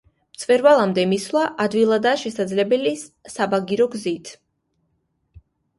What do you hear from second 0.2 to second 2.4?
მწვერვალამდე მისვლა ადვილადაა